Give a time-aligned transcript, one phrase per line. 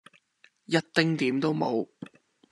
[0.65, 1.93] 一丁點都無